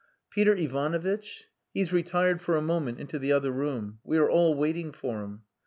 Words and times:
"Peter 0.31 0.55
Ivanovitch? 0.55 1.45
He's 1.75 1.93
retired 1.93 2.41
for 2.41 2.57
a 2.57 2.61
moment 2.63 2.99
into 2.99 3.19
the 3.19 3.31
other 3.33 3.51
room. 3.51 3.99
We 4.03 4.17
are 4.17 4.31
all 4.31 4.55
waiting 4.55 4.91
for 4.93 5.21
him." 5.21 5.43